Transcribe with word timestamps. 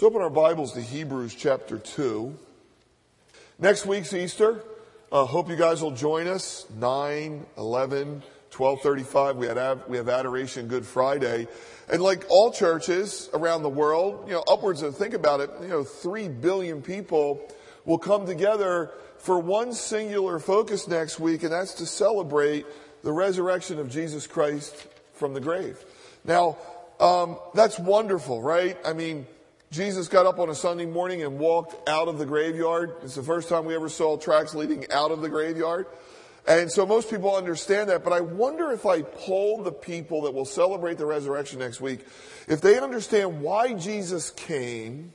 Let's 0.00 0.14
open 0.14 0.22
our 0.22 0.30
Bibles 0.30 0.72
to 0.72 0.80
Hebrews 0.80 1.34
chapter 1.34 1.76
2. 1.76 2.34
Next 3.58 3.84
week's 3.84 4.14
Easter. 4.14 4.62
Uh, 5.12 5.26
hope 5.26 5.50
you 5.50 5.56
guys 5.56 5.82
will 5.82 5.90
join 5.90 6.26
us. 6.26 6.64
9, 6.74 7.44
11, 7.58 8.08
1235. 8.50 9.36
We, 9.36 9.46
had, 9.46 9.88
we 9.90 9.98
have 9.98 10.08
Adoration 10.08 10.68
Good 10.68 10.86
Friday. 10.86 11.48
And 11.92 12.00
like 12.00 12.24
all 12.30 12.50
churches 12.50 13.28
around 13.34 13.62
the 13.62 13.68
world, 13.68 14.24
you 14.26 14.32
know, 14.32 14.42
upwards 14.48 14.80
of, 14.80 14.96
think 14.96 15.12
about 15.12 15.40
it, 15.40 15.50
you 15.60 15.68
know, 15.68 15.84
3 15.84 16.28
billion 16.28 16.80
people 16.80 17.46
will 17.84 17.98
come 17.98 18.24
together 18.24 18.92
for 19.18 19.38
one 19.38 19.74
singular 19.74 20.38
focus 20.38 20.88
next 20.88 21.20
week, 21.20 21.42
and 21.42 21.52
that's 21.52 21.74
to 21.74 21.84
celebrate 21.84 22.64
the 23.02 23.12
resurrection 23.12 23.78
of 23.78 23.90
Jesus 23.90 24.26
Christ 24.26 24.74
from 25.12 25.34
the 25.34 25.40
grave. 25.40 25.76
Now, 26.24 26.56
um, 26.98 27.38
that's 27.52 27.78
wonderful, 27.78 28.40
right? 28.40 28.78
I 28.82 28.94
mean, 28.94 29.26
Jesus 29.72 30.08
got 30.08 30.26
up 30.26 30.40
on 30.40 30.50
a 30.50 30.54
Sunday 30.54 30.84
morning 30.84 31.22
and 31.22 31.38
walked 31.38 31.88
out 31.88 32.08
of 32.08 32.18
the 32.18 32.26
graveyard. 32.26 32.96
It's 33.04 33.14
the 33.14 33.22
first 33.22 33.48
time 33.48 33.66
we 33.66 33.76
ever 33.76 33.88
saw 33.88 34.16
tracks 34.16 34.52
leading 34.52 34.90
out 34.90 35.12
of 35.12 35.22
the 35.22 35.28
graveyard. 35.28 35.86
And 36.48 36.68
so 36.68 36.84
most 36.84 37.08
people 37.08 37.36
understand 37.36 37.88
that, 37.88 38.02
but 38.02 38.12
I 38.12 38.20
wonder 38.20 38.72
if 38.72 38.84
I 38.84 39.02
polled 39.02 39.62
the 39.62 39.70
people 39.70 40.22
that 40.22 40.34
will 40.34 40.44
celebrate 40.44 40.98
the 40.98 41.06
resurrection 41.06 41.60
next 41.60 41.80
week, 41.80 42.04
if 42.48 42.60
they 42.60 42.80
understand 42.80 43.42
why 43.42 43.74
Jesus 43.74 44.32
came 44.32 45.12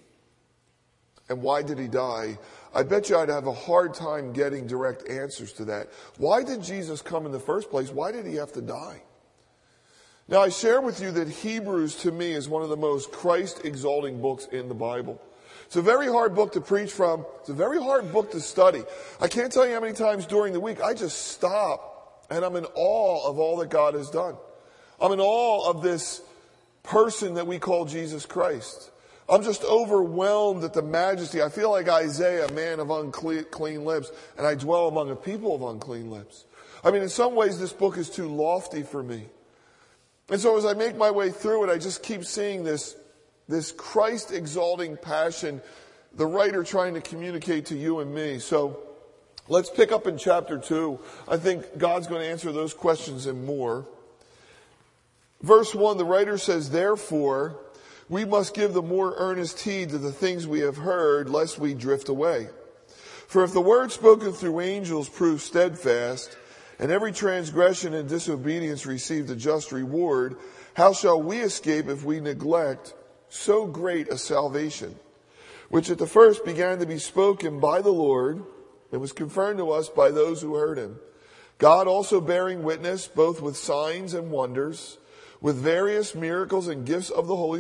and 1.27 1.41
why 1.41 1.61
did 1.61 1.77
he 1.77 1.89
die, 1.89 2.37
I 2.73 2.83
bet 2.83 3.09
you 3.09 3.17
I'd 3.17 3.27
have 3.27 3.47
a 3.47 3.53
hard 3.53 3.93
time 3.93 4.31
getting 4.31 4.67
direct 4.67 5.09
answers 5.09 5.51
to 5.53 5.65
that. 5.65 5.89
Why 6.17 6.43
did 6.43 6.63
Jesus 6.63 7.01
come 7.01 7.25
in 7.25 7.33
the 7.33 7.41
first 7.41 7.69
place? 7.69 7.89
Why 7.89 8.13
did 8.13 8.25
he 8.25 8.35
have 8.35 8.53
to 8.53 8.61
die? 8.61 9.01
Now, 10.27 10.41
I 10.41 10.49
share 10.49 10.81
with 10.81 11.01
you 11.01 11.11
that 11.11 11.29
Hebrews 11.29 11.95
to 11.97 12.11
me 12.11 12.31
is 12.31 12.49
one 12.49 12.63
of 12.63 12.69
the 12.69 12.77
most 12.77 13.11
Christ 13.11 13.61
exalting 13.63 14.21
books 14.21 14.47
in 14.51 14.67
the 14.67 14.73
Bible. 14.73 15.21
It's 15.67 15.75
a 15.75 15.83
very 15.83 16.07
hard 16.07 16.33
book 16.33 16.53
to 16.53 16.61
preach 16.61 16.91
from. 16.91 17.25
It's 17.41 17.49
a 17.49 17.53
very 17.53 17.79
hard 17.79 18.11
book 18.11 18.31
to 18.31 18.41
study. 18.41 18.83
I 19.21 19.27
can't 19.27 19.51
tell 19.51 19.67
you 19.67 19.75
how 19.75 19.81
many 19.81 19.93
times 19.93 20.25
during 20.25 20.53
the 20.53 20.59
week 20.59 20.81
I 20.81 20.95
just 20.95 21.27
stop 21.27 22.25
and 22.31 22.43
I'm 22.43 22.55
in 22.55 22.65
awe 22.73 23.29
of 23.29 23.37
all 23.37 23.57
that 23.57 23.69
God 23.69 23.93
has 23.93 24.09
done. 24.09 24.35
I'm 24.99 25.11
in 25.11 25.19
awe 25.19 25.69
of 25.69 25.83
this 25.83 26.21
person 26.81 27.35
that 27.35 27.45
we 27.45 27.59
call 27.59 27.85
Jesus 27.85 28.25
Christ. 28.25 28.91
I'm 29.29 29.43
just 29.43 29.63
overwhelmed 29.63 30.63
at 30.63 30.73
the 30.73 30.81
majesty. 30.81 31.41
I 31.41 31.49
feel 31.49 31.69
like 31.69 31.87
Isaiah, 31.87 32.47
a 32.47 32.51
man 32.51 32.79
of 32.79 32.89
unclean 32.89 33.85
lips, 33.85 34.11
and 34.37 34.45
I 34.45 34.55
dwell 34.55 34.87
among 34.87 35.11
a 35.11 35.15
people 35.15 35.55
of 35.55 35.61
unclean 35.61 36.09
lips. 36.09 36.45
I 36.83 36.91
mean, 36.91 37.01
in 37.01 37.09
some 37.09 37.35
ways, 37.35 37.59
this 37.59 37.73
book 37.73 37.97
is 37.97 38.09
too 38.09 38.27
lofty 38.27 38.83
for 38.83 39.03
me. 39.03 39.25
And 40.29 40.39
so 40.39 40.57
as 40.57 40.65
I 40.65 40.73
make 40.73 40.97
my 40.97 41.11
way 41.11 41.29
through 41.29 41.65
it, 41.65 41.69
I 41.69 41.77
just 41.77 42.01
keep 42.01 42.25
seeing 42.25 42.63
this, 42.63 42.95
this 43.47 43.71
Christ 43.71 44.31
exalting 44.31 44.97
passion, 44.97 45.61
the 46.15 46.25
writer 46.25 46.63
trying 46.63 46.95
to 46.95 47.01
communicate 47.01 47.67
to 47.67 47.75
you 47.75 47.99
and 47.99 48.13
me. 48.13 48.39
So 48.39 48.79
let's 49.47 49.69
pick 49.69 49.91
up 49.91 50.07
in 50.07 50.17
chapter 50.17 50.57
two. 50.57 50.99
I 51.27 51.37
think 51.37 51.77
God's 51.77 52.07
going 52.07 52.21
to 52.21 52.27
answer 52.27 52.51
those 52.51 52.73
questions 52.73 53.27
and 53.27 53.45
more. 53.45 53.87
Verse 55.41 55.75
one, 55.75 55.97
the 55.97 56.05
writer 56.05 56.39
says, 56.39 56.71
therefore, 56.71 57.59
we 58.09 58.25
must 58.25 58.55
give 58.55 58.73
the 58.73 58.81
more 58.81 59.13
earnest 59.17 59.59
heed 59.59 59.89
to 59.89 59.97
the 59.99 60.11
things 60.11 60.47
we 60.47 60.61
have 60.61 60.77
heard, 60.77 61.29
lest 61.29 61.59
we 61.59 61.73
drift 61.75 62.09
away. 62.09 62.49
For 63.27 63.43
if 63.43 63.51
the 63.51 63.61
word 63.61 63.91
spoken 63.91 64.31
through 64.31 64.61
angels 64.61 65.09
proves 65.09 65.43
steadfast, 65.43 66.35
and 66.79 66.91
every 66.91 67.11
transgression 67.11 67.93
and 67.93 68.09
disobedience 68.09 68.85
received 68.85 69.29
a 69.29 69.35
just 69.35 69.71
reward, 69.71 70.37
how 70.73 70.93
shall 70.93 71.21
we 71.21 71.39
escape 71.39 71.87
if 71.87 72.03
we 72.03 72.19
neglect 72.19 72.93
so 73.29 73.65
great 73.65 74.09
a 74.09 74.17
salvation, 74.17 74.95
which 75.69 75.89
at 75.89 75.97
the 75.97 76.07
first 76.07 76.43
began 76.45 76.79
to 76.79 76.85
be 76.85 76.99
spoken 76.99 77.59
by 77.59 77.81
the 77.81 77.93
Lord 77.93 78.43
and 78.91 79.01
was 79.01 79.11
confirmed 79.11 79.59
to 79.59 79.71
us 79.71 79.89
by 79.89 80.11
those 80.11 80.41
who 80.41 80.55
heard 80.55 80.77
him? 80.77 80.99
God 81.57 81.87
also 81.87 82.19
bearing 82.19 82.63
witness 82.63 83.07
both 83.07 83.41
with 83.41 83.55
signs 83.55 84.13
and 84.13 84.29
wonders, 84.29 84.97
with 85.39 85.55
various 85.55 86.13
miracles 86.13 86.67
and 86.67 86.85
gifts 86.85 87.09
of 87.09 87.27
the 87.27 87.35
Holy 87.35 87.53